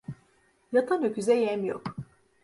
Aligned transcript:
Yatan 0.71 1.03
öküze 1.03 1.35
yem 1.35 1.65
yok. 1.65 1.95